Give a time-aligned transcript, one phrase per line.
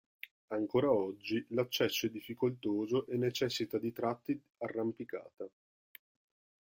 [0.47, 5.47] Ancora oggi l'accesso è difficoltoso e necessita di tratti arrampicata.